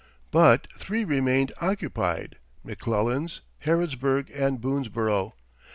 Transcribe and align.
But 0.31 0.65
three 0.75 1.03
remained 1.03 1.53
occupied 1.61 2.37
McClellan's, 2.63 3.41
Harrodsburg, 3.63 4.31
and 4.33 4.59
Boonesborough. 4.59 5.33